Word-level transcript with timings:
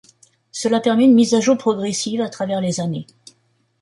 Cela 0.51 0.79
permet 0.79 1.05
une 1.05 1.13
mise 1.13 1.35
à 1.35 1.39
jour 1.41 1.55
progressive 1.59 2.21
à 2.21 2.29
travers 2.29 2.59
les 2.59 2.79
années. 2.79 3.05